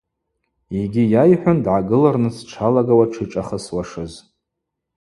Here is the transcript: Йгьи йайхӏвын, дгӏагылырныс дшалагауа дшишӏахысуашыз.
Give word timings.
Йгьи 0.79 1.03
йайхӏвын, 1.13 1.57
дгӏагылырныс 1.63 2.37
дшалагауа 2.45 3.05
дшишӏахысуашыз. 3.09 4.13